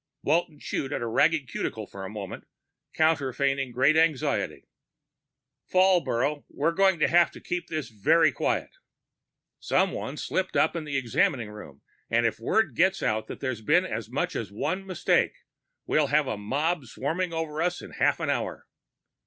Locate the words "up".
10.57-10.75